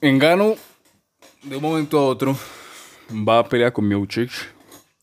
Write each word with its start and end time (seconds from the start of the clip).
Engano, 0.00 0.54
de 1.42 1.56
un 1.56 1.62
momento 1.62 1.98
a 1.98 2.04
otro, 2.04 2.36
va 3.10 3.40
a 3.40 3.48
pelear 3.48 3.72
con 3.72 3.88
Miocic. 3.88 4.30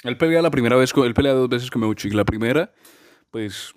Él 0.04 0.18
pelea 0.18 0.42
la 0.42 0.50
primera 0.50 0.78
vez, 0.78 0.94
con, 0.94 1.06
él 1.06 1.14
pelea 1.14 1.34
dos 1.34 1.50
veces 1.50 1.70
con 1.70 1.82
Miocic. 1.82 2.14
La 2.14 2.24
primera, 2.24 2.74
pues, 3.30 3.74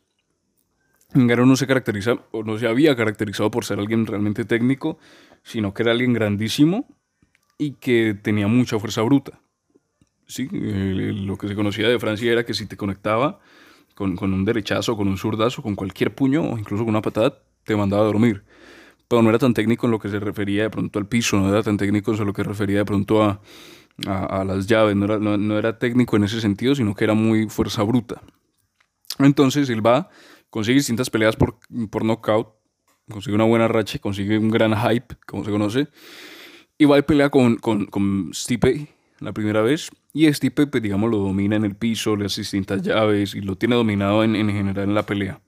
Engano 1.14 1.44
no 1.44 1.56
se 1.56 1.66
caracteriza, 1.66 2.18
o 2.30 2.44
no 2.44 2.56
se 2.56 2.68
había 2.68 2.94
caracterizado 2.94 3.50
por 3.50 3.64
ser 3.64 3.80
alguien 3.80 4.06
realmente 4.06 4.44
técnico, 4.44 4.98
sino 5.42 5.74
que 5.74 5.82
era 5.82 5.90
alguien 5.90 6.12
grandísimo 6.12 6.86
y 7.58 7.72
que 7.72 8.14
tenía 8.14 8.46
mucha 8.46 8.78
fuerza 8.78 9.02
bruta. 9.02 9.40
Sí, 10.28 10.48
lo 10.52 11.36
que 11.36 11.48
se 11.48 11.56
conocía 11.56 11.88
de 11.88 11.98
Francia 11.98 12.30
era 12.30 12.44
que 12.44 12.54
si 12.54 12.66
te 12.66 12.76
conectaba 12.76 13.40
con, 13.96 14.14
con 14.14 14.32
un 14.32 14.44
derechazo, 14.44 14.96
con 14.96 15.08
un 15.08 15.18
zurdazo, 15.18 15.62
con 15.62 15.74
cualquier 15.74 16.14
puño 16.14 16.42
o 16.42 16.58
incluso 16.58 16.84
con 16.84 16.90
una 16.90 17.02
patada, 17.02 17.42
te 17.64 17.74
mandaba 17.74 18.02
a 18.02 18.06
dormir 18.06 18.44
pero 19.08 19.22
no 19.22 19.30
era 19.30 19.38
tan 19.38 19.54
técnico 19.54 19.86
en 19.86 19.92
lo 19.92 19.98
que 19.98 20.10
se 20.10 20.20
refería 20.20 20.64
de 20.64 20.70
pronto 20.70 20.98
al 20.98 21.06
piso, 21.06 21.38
no 21.38 21.48
era 21.48 21.62
tan 21.62 21.78
técnico 21.78 22.12
en 22.12 22.26
lo 22.26 22.32
que 22.32 22.42
refería 22.42 22.78
de 22.78 22.84
pronto 22.84 23.22
a, 23.22 23.40
a, 24.06 24.44
las 24.44 24.66
llaves, 24.66 24.94
no 24.94 25.06
era, 25.06 25.18
no, 25.18 25.58
era, 25.58 25.78
técnico 25.78 26.16
en 26.16 26.24
ese 26.24 26.40
sentido, 26.40 26.74
sino 26.74 26.94
que 26.94 27.04
era 27.04 27.14
muy 27.14 27.48
fuerza 27.48 27.82
bruta. 27.82 28.20
Entonces 29.18 29.68
él 29.70 29.84
va, 29.84 30.10
consigue 30.50 30.76
distintas 30.76 31.10
peleas 31.10 31.36
por, 31.36 31.58
por 31.90 32.04
knockout, 32.04 32.48
consigue 33.10 33.34
una 33.34 33.44
buena 33.44 33.66
racha, 33.66 33.98
consigue 33.98 34.38
un 34.38 34.50
gran 34.50 34.74
hype, 34.76 35.16
como 35.26 35.44
se 35.44 35.50
conoce, 35.50 35.88
y 36.76 36.84
va 36.84 36.98
y 36.98 37.02
pelea 37.02 37.30
con, 37.30 37.56
con, 37.56 37.86
con 37.86 38.30
Stipe 38.34 38.88
la 39.20 39.32
primera 39.32 39.62
vez, 39.62 39.90
y 40.12 40.32
Stipe, 40.32 40.66
pues 40.66 40.82
digamos, 40.82 41.10
lo 41.10 41.18
domina 41.18 41.56
en 41.56 41.64
el 41.64 41.74
piso, 41.74 42.16
hace 42.24 42.42
distintas 42.42 42.82
llaves 42.82 43.34
y 43.34 43.40
lo 43.40 43.56
tiene 43.56 43.74
dominado 43.74 44.22
en, 44.22 44.36
en 44.36 44.50
general 44.50 44.84
en 44.84 44.94
la 44.94 45.04
pelea. 45.04 45.40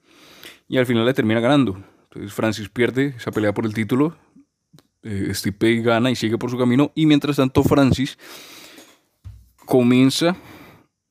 Y 0.68 0.79
al 0.79 0.87
final 0.87 1.04
le 1.04 1.15
termina 1.15 1.40
ganando. 1.40 1.82
Entonces 2.10 2.32
Francis 2.32 2.69
pierde 2.69 3.14
esa 3.16 3.30
pelea 3.30 3.55
por 3.55 3.64
el 3.64 3.73
título, 3.73 4.16
eh, 5.05 5.30
Stipe 5.32 5.80
gana 5.80 6.10
y 6.10 6.16
sigue 6.16 6.38
por 6.38 6.51
su 6.51 6.59
camino, 6.59 6.91
y 6.96 7.07
mientras 7.07 7.37
tanto 7.37 7.62
Francis 7.62 8.18
comienza 9.65 10.30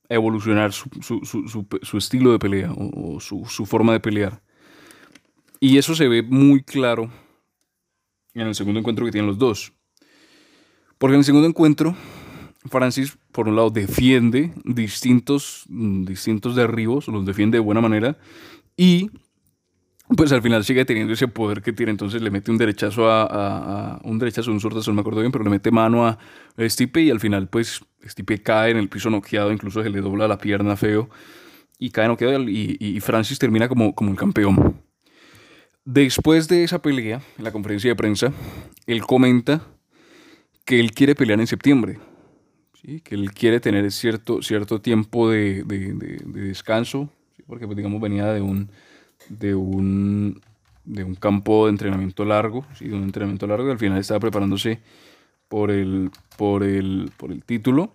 a 0.09 0.13
evolucionar 0.13 0.73
su, 0.73 0.87
estilo 1.93 2.33
de 2.33 2.39
pelea 2.39 2.73
o, 2.75 3.19
su, 3.21 3.65
forma 3.65 3.93
de 3.93 4.01
pelear. 4.01 4.41
Y 5.61 5.77
eso 5.77 5.95
se 5.95 6.09
ve 6.09 6.21
muy 6.21 6.63
claro 6.63 7.09
en 8.33 8.47
el 8.47 8.55
segundo 8.55 8.79
encuentro 8.79 9.05
que 9.05 9.11
tienen 9.11 9.27
los 9.27 9.37
dos. 9.37 9.71
Porque 10.97 11.13
en 11.13 11.19
el 11.19 11.25
segundo 11.25 11.47
encuentro, 11.47 11.95
Francis, 12.65 13.17
por 13.31 13.47
un 13.47 13.55
lado, 13.55 13.69
defiende 13.69 14.53
distintos, 14.65 15.63
distintos 15.69 16.55
derribos, 16.55 17.07
los 17.07 17.25
defiende 17.25 17.57
de 17.57 17.63
buena 17.63 17.79
manera, 17.79 18.17
y 18.75 19.09
pues 20.15 20.31
al 20.31 20.41
final 20.41 20.63
sigue 20.63 20.85
teniendo 20.85 21.13
ese 21.13 21.27
poder 21.27 21.61
que 21.61 21.73
tiene. 21.73 21.91
Entonces 21.91 22.21
le 22.21 22.31
mete 22.31 22.51
un 22.51 22.57
derechazo 22.57 23.09
a, 23.09 23.99
un 24.03 24.17
derechazo, 24.17 24.51
un 24.51 24.59
zurdazo, 24.59 24.91
no 24.91 24.95
me 24.95 25.01
acuerdo 25.01 25.21
bien, 25.21 25.31
pero 25.31 25.43
le 25.43 25.49
mete 25.49 25.71
mano 25.71 26.07
a 26.07 26.17
Stipe 26.59 27.01
y 27.01 27.11
al 27.11 27.19
final 27.19 27.47
pues 27.47 27.81
Stipe 28.05 28.41
cae 28.41 28.71
en 28.71 28.77
el 28.77 28.89
piso 28.89 29.09
noqueado, 29.09 29.51
incluso 29.51 29.83
se 29.83 29.89
le 29.89 30.01
dobla 30.01 30.27
la 30.27 30.37
pierna 30.37 30.75
feo 30.75 31.09
y 31.77 31.91
cae 31.91 32.07
noqueado 32.07 32.41
y, 32.41 32.99
Francis 33.01 33.39
termina 33.39 33.69
como, 33.69 33.93
como 33.93 34.11
el 34.11 34.17
campeón. 34.17 34.81
Después 35.85 36.47
de 36.47 36.63
esa 36.63 36.81
pelea, 36.81 37.21
en 37.37 37.43
la 37.43 37.51
conferencia 37.51 37.89
de 37.89 37.95
prensa, 37.95 38.31
él 38.85 39.01
comenta 39.01 39.61
que 40.65 40.79
él 40.79 40.91
quiere 40.91 41.15
pelear 41.15 41.39
en 41.39 41.47
septiembre, 41.47 41.99
¿sí? 42.81 43.01
que 43.01 43.15
él 43.15 43.31
quiere 43.31 43.59
tener 43.59 43.89
cierto, 43.91 44.41
cierto 44.41 44.81
tiempo 44.81 45.29
de 45.29 45.63
descanso, 46.25 47.09
porque 47.47 47.65
pues, 47.65 47.77
digamos 47.77 48.01
venía 48.01 48.27
de 48.27 48.41
un 48.41 48.69
de 49.29 49.55
un, 49.55 50.41
de 50.83 51.03
un 51.03 51.15
campo 51.15 51.65
de 51.65 51.71
entrenamiento 51.71 52.25
largo, 52.25 52.65
¿sí? 52.73 52.87
de 52.87 52.95
un 52.95 53.03
entrenamiento 53.03 53.47
largo 53.47 53.67
y 53.67 53.71
al 53.71 53.79
final 53.79 53.97
estaba 53.97 54.19
preparándose 54.19 54.79
por 55.47 55.71
el, 55.71 56.11
por 56.37 56.63
el, 56.63 57.11
por 57.17 57.31
el 57.31 57.43
título 57.43 57.93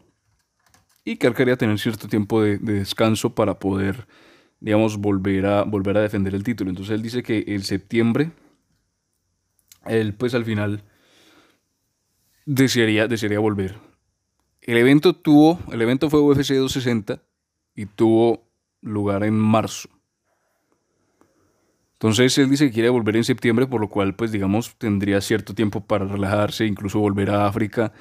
y 1.04 1.16
que 1.16 1.26
él 1.26 1.34
quería 1.34 1.56
tener 1.56 1.78
cierto 1.78 2.08
tiempo 2.08 2.42
de, 2.42 2.58
descanso 2.58 3.34
para 3.34 3.58
poder, 3.58 4.06
digamos, 4.60 4.96
volver 4.96 5.46
a, 5.46 5.62
volver 5.62 5.98
a 5.98 6.02
defender 6.02 6.34
el 6.34 6.42
título. 6.42 6.70
Entonces 6.70 6.94
él 6.94 7.02
dice 7.02 7.22
que 7.22 7.44
en 7.46 7.62
septiembre, 7.62 8.32
él 9.86 10.14
pues 10.14 10.34
al 10.34 10.44
final 10.44 10.82
desearía, 12.46 13.06
desearía 13.06 13.38
volver. 13.38 13.78
El 14.62 14.78
evento 14.78 15.14
tuvo, 15.14 15.58
el 15.70 15.82
evento 15.82 16.08
fue 16.08 16.20
UFC 16.20 16.54
260 16.54 17.20
y 17.74 17.86
tuvo 17.86 18.48
lugar 18.80 19.24
en 19.24 19.34
marzo. 19.34 19.90
Entonces 22.04 22.36
él 22.36 22.50
dice 22.50 22.66
que 22.66 22.74
quiere 22.74 22.90
volver 22.90 23.16
en 23.16 23.24
septiembre, 23.24 23.66
por 23.66 23.80
lo 23.80 23.88
cual 23.88 24.14
pues 24.14 24.30
digamos 24.30 24.76
tendría 24.76 25.22
cierto 25.22 25.54
tiempo 25.54 25.80
para 25.86 26.04
relajarse, 26.04 26.66
incluso 26.66 26.98
volver 26.98 27.30
a 27.30 27.46
África, 27.46 27.94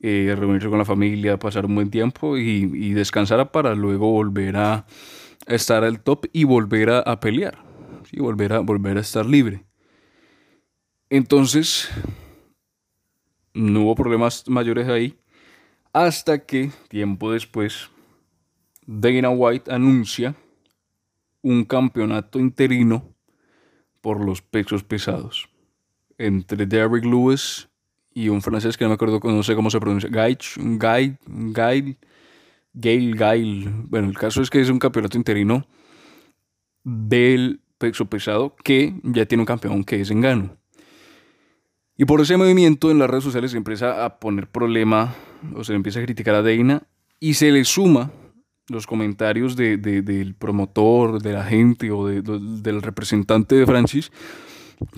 eh, 0.00 0.34
reunirse 0.36 0.68
con 0.68 0.76
la 0.76 0.84
familia, 0.84 1.38
pasar 1.38 1.64
un 1.64 1.74
buen 1.74 1.90
tiempo 1.90 2.36
y, 2.36 2.92
descansar 2.92 3.50
para 3.50 3.74
luego 3.74 4.10
volver 4.12 4.58
a 4.58 4.84
estar 5.46 5.82
al 5.82 6.02
top 6.02 6.26
y 6.30 6.44
volver 6.44 6.90
a, 6.90 7.20
pelear, 7.20 7.64
y 8.12 8.20
volver, 8.20 8.52
a, 8.52 8.58
volver 8.58 8.98
a 8.98 9.00
estar 9.00 9.24
libre. 9.24 9.64
Entonces 11.08 11.88
no 13.54 13.84
hubo 13.84 13.94
problemas 13.94 14.44
mayores 14.46 14.88
ahí 14.88 15.18
hasta 15.94 16.44
que 16.44 16.70
tiempo 16.90 17.32
después 17.32 17.88
Dana 18.84 19.30
White 19.30 19.72
anuncia 19.72 20.34
un 21.40 21.64
campeonato 21.64 22.38
interino 22.38 23.14
por 24.08 24.24
los 24.24 24.40
pesos 24.40 24.84
pesados. 24.84 25.50
Entre 26.16 26.64
Derrick 26.64 27.04
Lewis 27.04 27.68
y 28.14 28.30
un 28.30 28.40
francés 28.40 28.78
que 28.78 28.86
no 28.86 28.88
me 28.88 28.94
acuerdo, 28.94 29.20
no 29.22 29.42
sé 29.42 29.54
cómo 29.54 29.68
se 29.68 29.78
pronuncia, 29.78 30.08
Gaich, 30.10 30.56
Gail, 30.56 31.18
Gail, 31.26 31.98
Gail, 32.72 33.14
Gail. 33.14 33.70
Bueno, 33.86 34.08
el 34.08 34.16
caso 34.16 34.40
es 34.40 34.48
que 34.48 34.62
es 34.62 34.70
un 34.70 34.78
campeonato 34.78 35.18
interino 35.18 35.66
del 36.84 37.60
peso 37.76 38.06
pesado 38.06 38.56
que 38.64 38.98
ya 39.02 39.26
tiene 39.26 39.42
un 39.42 39.46
campeón 39.46 39.84
que 39.84 40.00
es 40.00 40.10
Engano. 40.10 40.56
Y 41.98 42.06
por 42.06 42.22
ese 42.22 42.38
movimiento 42.38 42.90
en 42.90 43.00
las 43.00 43.10
redes 43.10 43.24
sociales 43.24 43.50
se 43.50 43.58
empieza 43.58 44.06
a 44.06 44.20
poner 44.20 44.48
problema, 44.48 45.16
o 45.54 45.64
se 45.64 45.74
empieza 45.74 46.00
a 46.00 46.04
criticar 46.04 46.34
a 46.34 46.40
Deina, 46.40 46.84
y 47.20 47.34
se 47.34 47.52
le 47.52 47.62
suma 47.66 48.10
los 48.68 48.86
comentarios 48.86 49.56
de, 49.56 49.76
del 49.78 50.34
promotor, 50.34 51.22
de 51.22 51.32
la 51.32 51.44
gente 51.44 51.90
o 51.90 52.06
del 52.06 52.82
representante 52.82 53.54
de 53.54 53.66
Francis, 53.66 54.12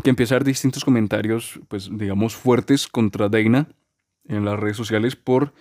que 0.03 0.11
empieza 0.11 0.37
a 0.37 0.41
distintos 0.41 0.85
comentarios, 0.85 1.61
pues 1.69 1.89
digamos, 1.91 2.35
fuertes 2.35 2.89
contra 2.89 3.29
Dana 3.29 3.69
en 4.27 4.45
las 4.45 4.59
redes 4.59 4.77
sociales 4.77 5.17
por, 5.17 5.53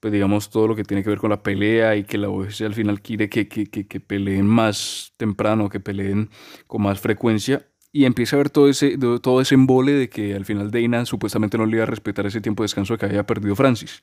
pues 0.00 0.12
digamos, 0.12 0.50
todo 0.50 0.68
lo 0.68 0.76
que 0.76 0.84
tiene 0.84 1.02
que 1.02 1.10
ver 1.10 1.18
con 1.18 1.30
la 1.30 1.42
pelea 1.42 1.96
y 1.96 2.04
que 2.04 2.18
la 2.18 2.30
UFC 2.30 2.62
al 2.62 2.74
final 2.74 3.02
quiere 3.02 3.28
que, 3.28 3.48
que, 3.48 3.66
que, 3.66 4.00
peleen 4.00 4.46
más 4.46 5.12
temprano, 5.16 5.68
que 5.68 5.80
peleen 5.80 6.30
con 6.66 6.82
más 6.82 7.00
frecuencia. 7.00 7.66
Y 7.92 8.04
empieza 8.04 8.36
a 8.36 8.38
ver 8.38 8.50
todo 8.50 8.68
ese, 8.68 8.96
todo 8.96 9.40
ese 9.40 9.56
embole 9.56 9.92
de 9.92 10.08
que 10.08 10.34
al 10.34 10.44
final 10.44 10.70
Dana 10.70 11.04
supuestamente 11.04 11.58
no 11.58 11.66
le 11.66 11.76
iba 11.76 11.82
a 11.82 11.86
respetar 11.86 12.24
ese 12.24 12.40
tiempo 12.40 12.62
de 12.62 12.66
descanso 12.66 12.96
que 12.96 13.04
había 13.04 13.26
perdido 13.26 13.56
Francis. 13.56 14.02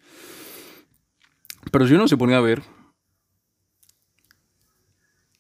Pero 1.72 1.88
si 1.88 1.94
uno 1.94 2.08
se 2.08 2.18
pone 2.18 2.36
a 2.36 2.42
ver, 2.42 2.62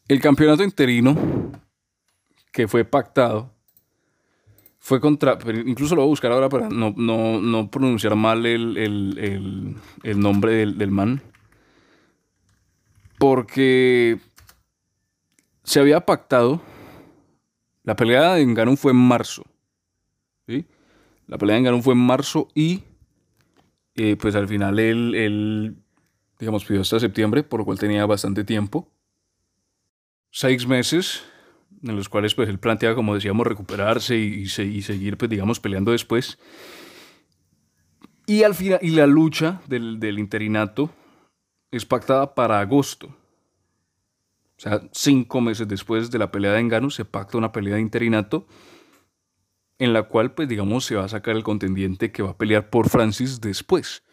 el 0.07 0.21
campeonato 0.21 0.63
interino 0.63 1.51
que 2.51 2.67
fue 2.67 2.85
pactado 2.85 3.53
fue 4.79 5.01
contra. 5.01 5.37
Incluso 5.65 5.95
lo 5.95 6.01
voy 6.01 6.07
a 6.07 6.11
buscar 6.11 6.31
ahora 6.31 6.49
para 6.49 6.69
no, 6.69 7.69
pronunciar 7.69 8.15
mal 8.15 8.45
el, 8.45 9.75
nombre 10.15 10.53
del, 10.53 10.91
man. 10.91 11.21
Porque 13.17 14.19
se 15.63 15.79
había 15.79 16.01
pactado. 16.01 16.61
La 17.83 17.95
pelea 17.95 18.39
en 18.39 18.53
Ganun 18.53 18.77
fue 18.77 18.91
en 18.91 18.97
marzo. 18.97 19.43
¿sí? 20.45 20.65
La 21.27 21.37
pelea 21.37 21.57
en 21.57 21.63
Ganun 21.63 21.83
fue 21.83 21.93
en 21.93 21.99
marzo 21.99 22.47
y. 22.53 22.83
Eh, 23.95 24.15
pues 24.15 24.35
al 24.35 24.47
final 24.47 24.77
él, 24.77 25.15
él, 25.15 25.75
digamos, 26.37 26.63
pidió 26.63 26.81
hasta 26.81 26.99
septiembre, 26.99 27.43
por 27.43 27.59
lo 27.59 27.65
cual 27.65 27.79
tenía 27.79 28.05
bastante 28.05 28.43
tiempo 28.43 28.91
seis 30.31 30.67
meses 30.67 31.23
en 31.83 31.95
los 31.95 32.09
cuales 32.09 32.35
pues 32.35 32.49
él 32.49 32.59
plantea, 32.59 32.95
como 32.95 33.15
decíamos, 33.15 33.45
recuperarse 33.45 34.17
y, 34.17 34.47
seguir, 34.47 35.17
pues 35.17 35.29
digamos, 35.29 35.59
peleando 35.59 35.91
después. 35.91 36.37
Y 38.25 38.43
al 38.43 38.55
final, 38.55 38.79
y 38.81 38.89
la 38.89 39.07
lucha 39.07 39.61
del, 39.67 40.19
interinato 40.19 40.89
es 41.71 41.85
pactada 41.85 42.35
para 42.35 42.59
agosto. 42.59 43.07
O 43.07 44.59
sea, 44.59 44.81
cinco 44.91 45.39
meses 45.39 45.67
después 45.67 46.09
de 46.09 46.17
la 46.17 46.31
pelea 46.31 46.53
de 46.53 46.59
Engano 46.59 46.89
se 46.89 47.05
pacta 47.05 47.37
una 47.37 47.51
pelea 47.51 47.75
de 47.75 47.81
interinato 47.81 48.47
en 49.79 49.93
la 49.93 50.03
cual, 50.03 50.33
pues 50.33 50.47
digamos, 50.47 50.85
se 50.85 50.95
va 50.95 51.05
a 51.05 51.09
sacar 51.09 51.35
el 51.35 51.43
contendiente 51.43 52.11
que 52.11 52.23
va 52.23 52.31
a 52.31 52.37
pelear 52.37 52.71
por 52.71 52.89
Francis 52.89 53.39
después. 53.39 54.03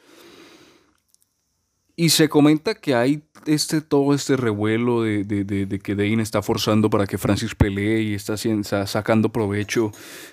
Y 1.96 2.08
se 2.08 2.28
comenta 2.28 2.74
que 2.74 2.96
hay 2.96 3.22
este, 3.46 3.80
todo 3.80 4.14
este 4.14 4.36
revuelo 4.36 5.02
de, 5.02 5.24
de, 5.24 5.78
que 5.78 5.94
Dane 5.94 6.22
está 6.22 6.42
forzando 6.42 6.90
para 6.90 7.06
que 7.06 7.18
Francis 7.18 7.54
pelee 7.54 8.02
y 8.02 8.14
está, 8.14 8.36
sacando 8.86 9.30
provecho 9.30 9.92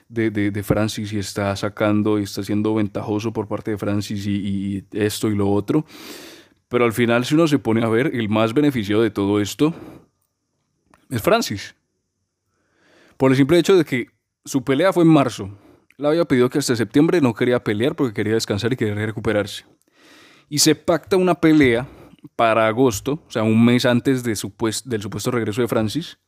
de, 0.10 0.64
Francis 0.64 1.14
y 1.14 1.20
está 1.20 1.56
sacando 1.56 2.20
y 2.20 2.24
está 2.24 2.42
siendo 2.42 2.74
ventajoso 2.74 3.32
por 3.32 3.48
parte 3.48 3.72
de 3.72 3.78
Francis 3.78 4.26
y, 4.26 4.32
y, 4.32 4.86
esto 4.92 5.30
y 5.30 5.36
lo 5.36 5.52
otro. 5.52 5.86
Pero 6.68 6.86
al 6.86 6.94
final, 6.94 7.26
si 7.26 7.36
uno 7.36 7.48
se 7.48 7.60
pone 7.60 7.84
a 7.84 7.90
ver, 7.90 8.08
el 8.16 8.28
más 8.28 8.56
beneficiado 8.56 9.04
de 9.04 9.12
todo 9.12 9.40
esto 9.40 9.76
es 11.12 11.22
Francis. 11.22 11.76
Por 13.18 13.32
el 13.32 13.38
simple 13.38 13.60
hecho 13.60 13.76
de 13.76 13.86
que 13.86 14.08
su 14.46 14.64
pelea 14.64 14.94
fue 14.94 15.04
en 15.04 15.10
marzo. 15.10 15.56
Le 15.98 16.08
había 16.08 16.26
pedido 16.26 16.50
que 16.50 16.58
hasta 16.58 16.76
septiembre 16.76 17.22
no 17.22 17.36
quería 17.36 17.64
pelear 17.64 17.96
porque 17.96 18.16
quería 18.16 18.34
descansar 18.34 18.74
y 18.74 18.78
quería 18.78 18.96
recuperarse 18.96 19.66
y 20.52 20.60
se 20.60 20.76
pacta 20.76 21.16
una 21.16 21.36
pelea 21.36 21.88
para 22.36 22.68
agosto, 22.68 23.24
o 23.26 23.32
sea, 23.32 23.42
un 23.42 23.64
mes 23.64 23.86
antes 23.86 24.22
de 24.22 24.32
del 24.32 25.02
supuesto 25.02 25.32
regreso 25.32 25.62
de 25.62 25.68
Francis, 25.70 26.20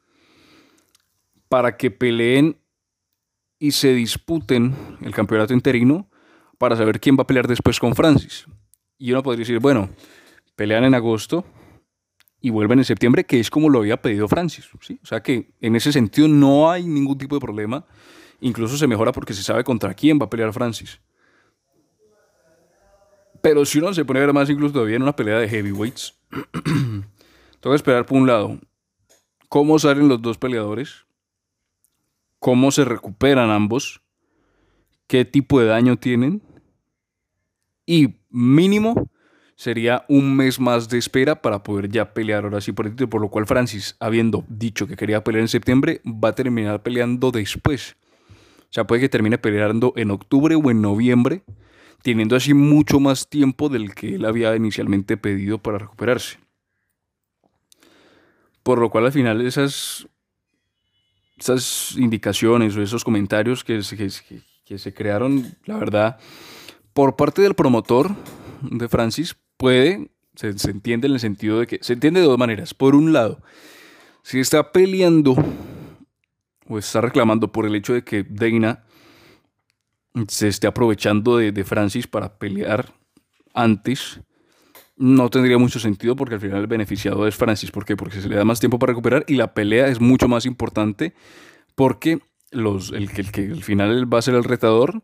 para 1.49 1.75
que 1.75 1.91
peleen 1.91 2.57
y 3.59 3.71
se 3.71 3.93
disputen 3.93 4.73
el 5.01 5.13
campeonato 5.13 5.53
interino 5.53 6.09
para 6.57 6.77
saber 6.77 7.01
quién 7.01 7.17
va 7.17 7.23
a 7.23 7.27
pelear 7.27 7.49
después 7.49 7.81
con 7.81 7.95
Francis. 7.95 8.45
Y 8.97 9.11
uno 9.11 9.23
podría 9.23 9.41
decir, 9.41 9.59
bueno, 9.59 9.89
pelean 10.55 10.85
en 10.85 10.95
agosto 10.95 11.43
y 12.39 12.49
vuelven 12.49 12.79
en 12.79 12.85
septiembre, 12.85 13.25
que 13.25 13.41
es 13.41 13.49
como 13.49 13.67
lo 13.67 13.79
había 13.79 14.01
pedido 14.01 14.29
Francis. 14.29 14.69
¿sí? 14.79 15.01
O 15.03 15.05
sea 15.05 15.21
que 15.21 15.51
en 15.59 15.75
ese 15.75 15.91
sentido 15.91 16.29
no 16.29 16.71
hay 16.71 16.85
ningún 16.85 17.17
tipo 17.17 17.35
de 17.35 17.41
problema. 17.41 17.85
Incluso 18.39 18.77
se 18.77 18.87
mejora 18.87 19.11
porque 19.11 19.33
se 19.33 19.43
sabe 19.43 19.65
contra 19.65 19.93
quién 19.93 20.17
va 20.17 20.27
a 20.27 20.29
pelear 20.29 20.53
Francis. 20.53 21.01
Pero 23.43 23.65
si 23.65 23.79
uno 23.79 23.93
se 23.93 24.05
pone 24.05 24.19
a 24.21 24.25
ver 24.25 24.33
más 24.33 24.49
incluso 24.49 24.71
todavía 24.71 24.95
en 24.95 25.01
una 25.01 25.17
pelea 25.17 25.37
de 25.37 25.49
heavyweights, 25.49 26.17
que 27.61 27.75
esperar 27.75 28.05
por 28.05 28.17
un 28.17 28.25
lado 28.25 28.57
cómo 29.49 29.77
salen 29.79 30.07
los 30.07 30.21
dos 30.21 30.37
peleadores, 30.37 31.05
cómo 32.39 32.71
se 32.71 32.85
recuperan 32.85 33.49
ambos, 33.49 34.01
qué 35.07 35.25
tipo 35.25 35.59
de 35.59 35.65
daño 35.65 35.97
tienen 35.97 36.41
y 37.85 38.15
mínimo 38.29 39.09
sería 39.57 40.05
un 40.07 40.37
mes 40.37 40.57
más 40.57 40.87
de 40.87 40.97
espera 40.97 41.41
para 41.41 41.63
poder 41.63 41.89
ya 41.89 42.13
pelear 42.13 42.45
ahora 42.45 42.61
sí 42.61 42.71
por 42.71 42.85
el 42.85 42.93
título, 42.93 43.09
por 43.09 43.21
lo 43.21 43.27
cual 43.27 43.45
Francis, 43.45 43.97
habiendo 43.99 44.45
dicho 44.47 44.87
que 44.87 44.95
quería 44.95 45.21
pelear 45.21 45.41
en 45.41 45.49
septiembre, 45.49 45.99
va 46.05 46.29
a 46.29 46.35
terminar 46.35 46.81
peleando 46.81 47.29
después. 47.29 47.97
O 48.61 48.73
sea, 48.73 48.87
puede 48.87 49.01
que 49.01 49.09
termine 49.09 49.37
peleando 49.37 49.91
en 49.97 50.11
octubre 50.11 50.55
o 50.55 50.71
en 50.71 50.81
noviembre 50.81 51.43
teniendo 52.03 52.35
así 52.35 52.53
mucho 52.53 52.99
más 52.99 53.27
tiempo 53.29 53.69
del 53.69 53.95
que 53.95 54.15
él 54.15 54.25
había 54.25 54.55
inicialmente 54.55 55.17
pedido 55.17 55.57
para 55.57 55.79
recuperarse. 55.79 56.37
Por 58.61 58.77
lo 58.77 58.89
cual 58.89 59.05
al 59.05 59.11
final 59.11 59.41
esas, 59.41 60.07
esas 61.37 61.95
indicaciones 61.97 62.75
o 62.75 62.81
esos 62.81 63.03
comentarios 63.03 63.63
que, 63.63 63.81
se 63.81 64.93
crearon, 64.93 65.55
la 65.65 65.77
verdad, 65.77 66.19
por 66.93 67.15
parte 67.15 67.41
del 67.41 67.55
promotor 67.55 68.11
de 68.61 68.89
Francis, 68.89 69.35
puede, 69.55 70.11
se, 70.35 70.57
se, 70.59 70.71
entiende 70.71 71.07
en 71.07 71.13
el 71.13 71.19
sentido 71.21 71.59
de 71.61 71.67
que, 71.67 71.79
se 71.81 71.93
entiende 71.93 72.19
de 72.19 72.25
dos 72.25 72.37
maneras. 72.37 72.73
Por 72.73 72.95
un 72.95 73.13
lado, 73.13 73.41
si 74.23 74.39
está 74.39 74.73
peleando 74.73 75.35
o 76.67 76.77
está 76.77 76.99
reclamando 76.99 77.51
por 77.51 77.65
el 77.65 77.75
hecho 77.75 77.93
de 77.93 78.03
que 78.03 78.25
Dana 78.27 78.83
se 80.27 80.47
esté 80.47 80.67
aprovechando 80.67 81.37
de, 81.37 81.63
Francis 81.63 82.07
para 82.07 82.37
pelear 82.37 82.93
antes, 83.53 84.19
no 84.95 85.29
tendría 85.29 85.57
mucho 85.57 85.79
sentido 85.79 86.15
porque 86.15 86.35
al 86.35 86.41
final 86.41 86.61
el 86.61 86.67
beneficiado 86.67 87.27
es 87.27 87.35
Francis. 87.35 87.71
¿Por 87.71 87.85
qué? 87.85 87.95
Porque 87.95 88.21
se 88.21 88.29
le 88.29 88.35
da 88.35 88.45
más 88.45 88.59
tiempo 88.59 88.79
para 88.79 88.91
recuperar 88.91 89.25
y 89.27 89.35
la 89.35 89.53
pelea 89.53 89.87
es 89.87 89.99
mucho 89.99 90.27
más 90.27 90.45
importante 90.45 91.13
porque 91.75 92.19
los, 92.51 92.91
el, 92.91 93.09
el 93.15 93.31
que 93.31 93.41
al 93.41 93.63
final 93.63 94.11
va 94.11 94.19
a 94.19 94.21
ser 94.21 94.35
el 94.35 94.43
retador 94.43 95.03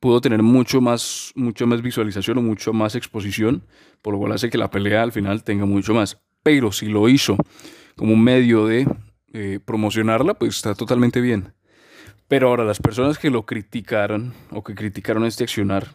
pudo 0.00 0.20
tener 0.20 0.42
mucho 0.42 0.80
más, 0.80 1.32
mucho 1.34 1.66
más 1.66 1.82
visualización 1.82 2.38
o 2.38 2.42
mucho 2.42 2.72
más 2.72 2.94
exposición, 2.94 3.64
por 4.02 4.14
lo 4.14 4.18
cual 4.18 4.32
hace 4.32 4.50
que 4.50 4.58
la 4.58 4.70
pelea 4.70 5.02
al 5.02 5.12
final 5.12 5.42
tenga 5.44 5.64
mucho 5.66 5.94
más. 5.94 6.20
Pero 6.42 6.72
si 6.72 6.86
lo 6.86 7.08
hizo 7.08 7.36
como 7.96 8.12
un 8.12 8.22
medio 8.22 8.66
de 8.66 8.86
eh, 9.32 9.58
promocionarla, 9.64 10.34
pues 10.34 10.56
está 10.56 10.74
totalmente 10.74 11.20
bien. 11.20 11.55
Pero 12.28 12.48
ahora, 12.48 12.64
las 12.64 12.80
personas 12.80 13.18
que 13.18 13.30
lo 13.30 13.46
criticaron 13.46 14.34
o 14.50 14.64
que 14.64 14.74
criticaron 14.74 15.24
este 15.24 15.44
accionar, 15.44 15.86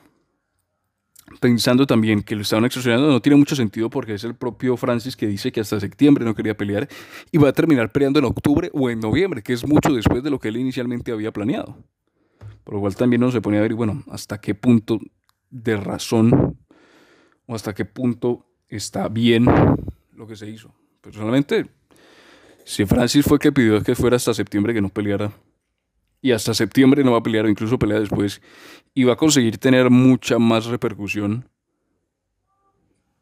pensando 1.39 1.85
también 1.85 2.23
que 2.23 2.35
lo 2.35 2.41
estaban 2.41 2.65
extorsionando, 2.65 3.09
no 3.09 3.21
tiene 3.21 3.35
mucho 3.35 3.55
sentido 3.55 3.89
porque 3.89 4.13
es 4.13 4.23
el 4.23 4.35
propio 4.35 4.77
Francis 4.77 5.15
que 5.15 5.27
dice 5.27 5.51
que 5.51 5.59
hasta 5.59 5.79
septiembre 5.79 6.23
no 6.23 6.33
quería 6.33 6.55
pelear 6.55 6.87
y 7.31 7.37
va 7.37 7.49
a 7.49 7.53
terminar 7.53 7.91
peleando 7.91 8.19
en 8.19 8.25
octubre 8.25 8.69
o 8.73 8.89
en 8.89 8.99
noviembre, 8.99 9.41
que 9.41 9.53
es 9.53 9.67
mucho 9.67 9.93
después 9.93 10.23
de 10.23 10.29
lo 10.29 10.39
que 10.39 10.49
él 10.49 10.57
inicialmente 10.57 11.11
había 11.11 11.31
planeado. 11.31 11.77
Por 12.63 12.75
lo 12.75 12.79
cual 12.79 12.95
también 12.95 13.23
uno 13.23 13.31
se 13.31 13.41
pone 13.41 13.57
a 13.57 13.61
ver, 13.61 13.73
bueno, 13.73 14.03
hasta 14.09 14.39
qué 14.39 14.55
punto 14.55 14.99
de 15.49 15.75
razón 15.75 16.57
o 17.45 17.55
hasta 17.55 17.73
qué 17.73 17.85
punto 17.85 18.45
está 18.69 19.09
bien 19.09 19.45
lo 20.13 20.27
que 20.27 20.35
se 20.37 20.49
hizo. 20.49 20.73
Personalmente, 21.01 21.65
si 22.63 22.85
Francis 22.85 23.25
fue 23.25 23.39
que 23.39 23.51
pidió 23.51 23.81
que 23.83 23.95
fuera 23.95 24.15
hasta 24.15 24.33
septiembre 24.33 24.73
que 24.73 24.81
no 24.81 24.89
peleara, 24.89 25.33
y 26.21 26.31
hasta 26.31 26.53
septiembre 26.53 27.03
no 27.03 27.11
va 27.11 27.17
a 27.19 27.23
pelear 27.23 27.45
o 27.45 27.49
incluso 27.49 27.79
pelea 27.79 27.99
después 27.99 28.41
y 28.93 29.03
va 29.03 29.13
a 29.13 29.17
conseguir 29.17 29.57
tener 29.57 29.89
mucha 29.89 30.37
más 30.37 30.65
repercusión 30.65 31.49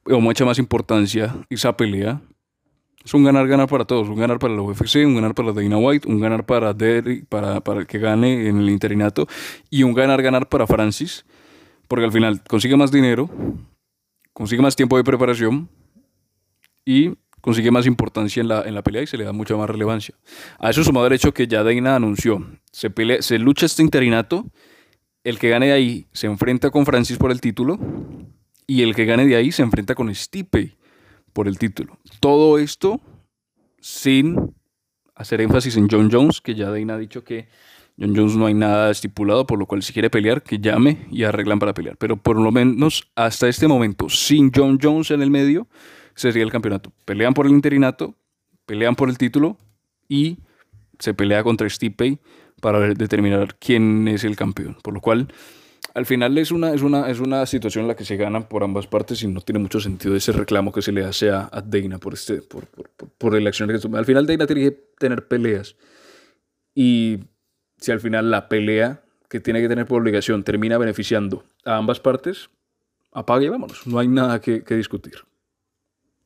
o 0.06 0.20
mucha 0.20 0.46
más 0.46 0.60
importancia 0.60 1.36
esa 1.50 1.76
pelea. 1.76 2.22
Es 3.04 3.14
un 3.14 3.24
ganar-ganar 3.24 3.70
para 3.70 3.86
todos, 3.86 4.10
un 4.10 4.18
ganar 4.18 4.40
para 4.40 4.54
la 4.54 4.62
UFC, 4.62 4.98
un 5.06 5.16
ganar 5.16 5.34
para 5.34 5.54
Dana 5.54 5.78
White, 5.78 6.08
un 6.08 6.20
ganar 6.20 6.46
para 6.46 6.74
Derry, 6.74 7.24
para, 7.24 7.62
para 7.62 7.82
el 7.82 7.88
que 7.88 7.98
gane 7.98 8.48
en 8.48 8.58
el 8.58 8.70
interinato 8.70 9.28
y 9.70 9.84
un 9.84 9.94
ganar-ganar 9.94 10.50
para 10.50 10.68
Francis, 10.68 11.26
porque 11.88 12.06
al 12.06 12.12
final 12.12 12.44
consigue 12.44 12.76
más 12.76 12.92
dinero, 12.92 13.30
consigue 14.34 14.62
más 14.62 14.76
tiempo 14.76 14.98
de 14.98 15.04
preparación 15.04 15.70
y 16.86 17.14
consigue 17.42 17.72
más 17.72 17.86
importancia 17.86 18.42
en 18.42 18.48
la, 18.48 18.62
en 18.64 18.76
la 18.76 18.84
pelea 18.84 19.04
y 19.04 19.08
se 19.08 19.18
le 19.18 19.24
da 19.24 19.32
mucha 19.32 19.56
más 19.56 19.70
relevancia. 19.70 20.16
A 20.60 20.70
eso 20.70 20.84
sumado 20.84 21.08
el 21.08 21.20
que 21.34 21.48
ya 21.48 21.64
Dana 21.64 21.96
anunció, 21.96 22.46
se, 22.72 22.92
se 23.22 23.40
lucha 23.40 23.66
este 23.66 23.82
interinato, 23.82 24.46
el 25.24 25.40
que 25.40 25.50
gane 25.50 25.68
de 25.68 25.74
ahí 25.74 26.08
se 26.14 26.28
enfrenta 26.28 26.70
con 26.70 26.86
Francis 26.86 27.18
por 27.18 27.32
el 27.32 27.42
título 27.42 27.80
y 28.68 28.84
el 28.84 28.96
que 28.96 29.06
gane 29.06 29.26
de 29.26 29.36
ahí 29.36 29.52
se 29.52 29.64
enfrenta 29.64 29.96
con 29.96 30.14
Stipe 30.14 30.78
por 31.34 31.48
el 31.48 31.58
título. 31.58 31.98
Todo 32.20 32.58
esto 32.58 33.02
sin 33.82 34.54
hacer 35.16 35.42
énfasis 35.42 35.76
en 35.78 35.88
John 35.90 36.10
Jones, 36.12 36.42
que 36.42 36.56
ya 36.56 36.70
Dana 36.70 36.96
ha 36.96 36.98
dicho 36.98 37.24
que 37.24 37.48
John 38.00 38.16
Jones 38.16 38.36
no 38.36 38.46
hay 38.46 38.54
nada 38.54 38.92
estipulado, 38.92 39.46
por 39.46 39.60
lo 39.60 39.66
cual 39.66 39.84
si 39.84 39.92
quiere 39.92 40.10
pelear, 40.10 40.42
que 40.42 40.60
llame 40.60 41.06
y 41.12 41.24
arreglan 41.24 41.60
para 41.60 41.74
pelear. 41.74 41.98
Pero 41.98 42.16
por 42.16 42.40
lo 42.40 42.52
menos 42.52 43.12
hasta 43.16 43.50
este 43.50 43.68
momento, 43.68 44.08
sin 44.10 44.52
John 44.56 44.80
Jones 44.82 45.12
en 45.12 45.22
el 45.22 45.30
medio, 45.30 45.68
sería 46.20 46.44
el 46.44 46.52
campeonato. 46.52 46.92
Pelean 47.06 47.34
por 47.34 47.46
el 47.46 47.54
interinato, 47.54 48.16
pelean 48.66 48.96
por 48.96 49.10
el 49.10 49.18
título 49.18 49.58
y 50.08 50.40
se 51.00 51.14
pelea 51.14 51.44
contra 51.44 51.70
Stipe 51.70 52.20
para 52.62 52.80
determinar 52.94 53.56
quién 53.58 54.08
es 54.08 54.24
el 54.24 54.36
campeón. 54.36 54.78
Por 54.84 54.94
lo 54.94 55.02
cual, 55.02 55.30
al 55.94 56.06
final 56.06 56.38
es 56.38 56.52
una, 56.52 56.74
es 56.74 56.82
una, 56.82 57.10
es 57.10 57.20
una 57.20 57.46
situación 57.46 57.84
en 57.84 57.88
la 57.88 57.96
que 57.96 58.06
se 58.06 58.18
gana 58.18 58.48
por 58.48 58.64
ambas 58.64 58.88
partes 58.88 59.24
y 59.24 59.28
no 59.28 59.42
tiene 59.42 59.60
mucho 59.60 59.80
sentido 59.80 60.16
ese 60.16 60.32
reclamo 60.32 60.72
que 60.72 60.82
se 60.82 60.92
le 60.92 61.06
hace 61.06 61.30
a, 61.30 61.50
a 61.52 61.62
Dana 61.62 62.00
por, 62.00 62.14
este, 62.14 62.42
por, 62.42 62.68
por, 62.68 62.90
por, 62.90 63.36
el 63.36 63.48
acción 63.48 63.70
que 63.70 63.98
Al 63.98 64.06
final 64.06 64.28
Dana 64.28 64.46
tiene 64.46 64.62
que 64.62 64.72
tener 65.00 65.28
peleas 65.28 65.76
y 66.76 67.20
si 67.78 67.92
al 67.92 68.02
final 68.02 68.30
la 68.30 68.50
pelea 68.50 69.02
que 69.30 69.40
tiene 69.40 69.62
que 69.62 69.70
tener 69.70 69.86
por 69.86 70.02
obligación 70.02 70.44
termina 70.44 70.78
beneficiando 70.78 71.44
a 71.64 71.78
ambas 71.78 72.00
partes, 72.00 72.50
apague 73.12 73.46
y 73.46 73.50
vámonos. 73.50 73.88
No 73.88 74.00
hay 74.00 74.08
nada 74.08 74.42
que 74.42 74.76
discutir. 74.76 75.29